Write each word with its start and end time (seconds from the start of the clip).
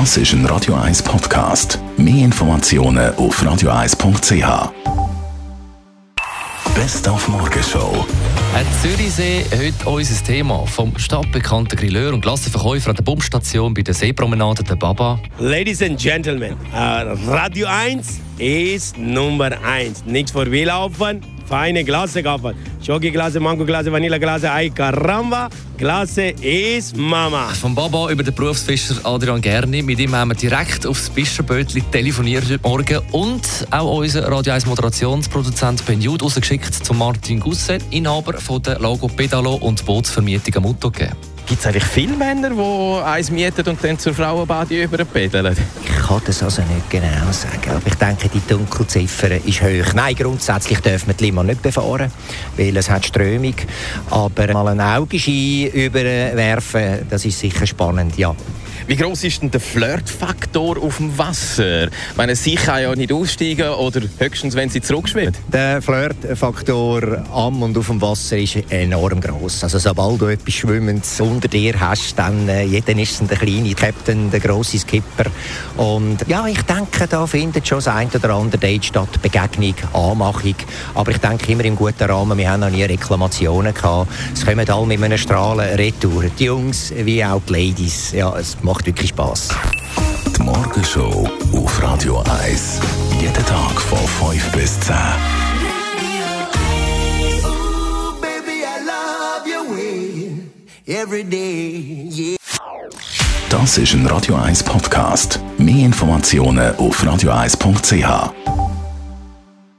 Das 0.00 0.16
ist 0.16 0.32
ein 0.32 0.44
Radio 0.46 0.74
1 0.74 1.04
Podcast. 1.04 1.78
Mehr 1.96 2.24
Informationen 2.24 3.14
auf 3.14 3.40
radio1.ch. 3.40 4.72
Best 6.74 7.08
auf 7.08 7.28
Morgenshow. 7.28 8.04
Ein 8.56 8.66
Zürichsee 8.82 9.44
heute 9.56 9.88
unser 9.88 10.24
Thema. 10.24 10.66
Vom 10.66 10.98
stadtbekannten 10.98 11.78
Grilleur 11.78 12.12
und 12.12 12.22
Klassenverkäufer 12.22 12.90
an 12.90 12.96
der 12.96 13.04
Bumstation 13.04 13.72
bei 13.72 13.82
der 13.82 13.94
Seepromenade 13.94 14.64
der 14.64 14.74
Baba. 14.74 15.20
Ladies 15.38 15.80
and 15.80 15.96
Gentlemen, 15.96 16.56
uh, 16.72 17.30
Radio 17.30 17.68
1 17.68 18.18
ist 18.38 18.98
Nummer 18.98 19.52
1. 19.64 20.06
Nichts 20.06 20.32
vor 20.32 20.46
Laufen, 20.46 21.20
feine 21.46 21.84
Glasse 21.84 22.20
kaufen. 22.24 22.56
Schoki-Glasse, 22.84 23.40
Mango-Glasse, 23.40 23.90
Vanilla-Glasse, 23.90 24.52
Ei, 24.52 24.68
Caramba. 24.68 25.48
Glasse 25.78 26.34
ist 26.42 26.94
Mama. 26.96 27.48
Vom 27.48 27.74
Baba 27.74 28.10
über 28.10 28.22
den 28.22 28.34
Berufsfischer 28.34 28.96
Adrian 29.04 29.40
Gerni. 29.40 29.82
Mit 29.82 29.98
ihm 30.00 30.14
haben 30.14 30.28
wir 30.28 30.36
direkt 30.36 30.86
aufs 30.86 31.08
Fischerbötli 31.08 31.80
telefoniert 31.90 32.44
heute 32.44 32.60
Morgen. 32.62 33.00
Und 33.12 33.42
auch 33.70 33.96
unser 33.96 34.30
Radio 34.30 34.52
1 34.52 34.66
Moderationsproduzent 34.66 35.86
Ben 35.86 36.02
Jude 36.02 36.24
rausgeschickt 36.24 36.74
zu 36.74 36.92
Martin 36.92 37.40
Gusset, 37.40 37.82
Inhaber 37.90 38.34
von 38.34 38.62
der 38.62 38.78
Logo 38.78 39.08
Pedalo 39.08 39.54
und 39.54 39.84
Bootsvermietung 39.86 40.62
Mutto 40.62 40.90
gegeben. 40.90 41.33
Gibt 41.46 41.60
es 41.60 41.66
eigentlich 41.66 41.84
viele 41.84 42.16
Männer, 42.16 42.50
die 42.50 43.04
eins 43.04 43.30
mieten 43.30 43.68
und 43.68 43.84
dann 43.84 43.98
zur 43.98 44.14
Frauenbade 44.14 44.82
überpedeln? 44.82 45.54
Ich 45.84 46.06
kann 46.06 46.22
das 46.24 46.42
also 46.42 46.62
nicht 46.62 46.88
genau 46.88 47.30
sagen. 47.32 47.70
Aber 47.70 47.86
ich 47.86 47.94
denke, 47.96 48.30
die 48.30 48.40
Dunkelziffer 48.48 49.30
ist 49.44 49.62
hoch. 49.62 49.94
Nein, 49.94 50.14
grundsätzlich 50.14 50.80
dürfen 50.80 51.08
wir 51.08 51.14
die 51.14 51.24
Lima 51.24 51.42
nicht 51.42 51.60
befahren, 51.60 52.10
weil 52.56 52.74
es 52.76 52.88
hat 52.88 53.04
Strömung. 53.04 53.54
Aber 54.08 54.52
mal 54.54 54.68
ein 54.68 54.80
Augenschein 54.80 55.68
überwerfen, 55.72 57.06
das 57.10 57.26
ist 57.26 57.38
sicher 57.38 57.66
spannend, 57.66 58.16
ja. 58.16 58.34
Wie 58.86 58.96
groß 58.96 59.24
ist 59.24 59.40
denn 59.40 59.50
der 59.50 59.60
Flirtfaktor 59.60 60.76
auf 60.76 60.98
dem 60.98 61.16
Wasser? 61.16 61.84
Ich 61.84 62.16
meine, 62.16 62.36
sie 62.36 62.54
kann 62.54 62.82
ja 62.82 62.94
nicht 62.94 63.12
aussteigen 63.12 63.70
oder 63.70 64.02
höchstens, 64.18 64.54
wenn 64.54 64.68
sie 64.68 64.82
zurückschwimmt. 64.82 65.36
Der 65.50 65.80
Flirtfaktor 65.80 67.24
am 67.32 67.62
und 67.62 67.78
auf 67.78 67.86
dem 67.86 68.02
Wasser 68.02 68.36
ist 68.36 68.58
enorm 68.68 69.22
groß. 69.22 69.64
Also 69.64 69.78
sobald 69.78 70.20
du 70.20 70.26
etwas 70.26 70.52
Schwimmendes 70.52 71.16
unter 71.34 71.48
dir 71.48 71.78
hast, 71.78 72.18
dann 72.18 72.48
äh, 72.48 72.64
jeder 72.64 72.96
ist 72.96 73.20
der 73.28 73.36
kleine 73.36 73.74
Captain, 73.74 74.30
der 74.30 74.40
grosse 74.40 74.78
Skipper. 74.78 75.30
Und 75.76 76.18
ja, 76.28 76.46
ich 76.46 76.62
denke, 76.62 77.06
da 77.08 77.26
findet 77.26 77.66
schon 77.66 77.78
das 77.78 77.88
ein 77.88 78.08
oder 78.14 78.30
andere 78.30 78.58
Date 78.58 78.84
statt, 78.84 79.20
Begegnung, 79.20 79.74
Anmachung. 79.92 80.54
Aber 80.94 81.10
ich 81.10 81.18
denke 81.18 81.52
immer 81.52 81.64
im 81.64 81.76
guten 81.76 82.04
Rahmen. 82.04 82.38
Wir 82.38 82.50
haben 82.50 82.60
noch 82.60 82.70
nie 82.70 82.84
Reklamationen 82.84 83.74
gehabt. 83.74 84.10
Es 84.32 84.44
kommen 84.44 84.68
alle 84.68 84.86
mit 84.86 85.02
einem 85.02 85.18
Strahlen 85.18 85.74
retour. 85.76 86.24
Die 86.38 86.44
Jungs 86.44 86.92
wie 86.96 87.24
auch 87.24 87.42
die 87.48 87.52
Ladies. 87.52 88.12
Ja, 88.12 88.36
es 88.36 88.56
macht 88.62 88.86
wirklich 88.86 89.10
Spass. 89.10 89.48
Die 90.36 90.42
Morgenshow 90.42 91.28
auf 91.52 91.82
Radio 91.82 92.22
1. 92.44 92.80
Jeden 93.20 93.46
Tag 93.46 93.80
von 93.80 94.30
5 94.30 94.52
bis 94.52 94.80
10. 94.80 95.43
Das 103.48 103.78
ist 103.78 103.94
ein 103.94 104.06
Radio 104.06 104.34
1 104.34 104.64
Podcast. 104.64 105.40
Mehr 105.56 105.86
Informationen 105.86 106.76
auf 106.76 107.02
radio1.ch. 107.02 108.63